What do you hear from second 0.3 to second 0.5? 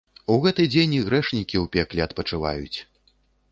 У